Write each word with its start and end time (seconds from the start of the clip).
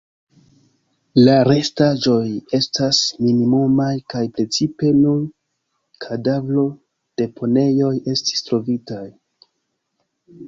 La 1.25 1.33
restaĵoj 1.47 2.21
estas 2.59 3.01
minimumaj 3.25 3.89
kaj 4.13 4.23
precipe 4.37 4.89
nur 5.01 5.19
kadavro-deponejoj 6.05 7.93
estis 8.15 8.43
trovitaj. 8.49 9.05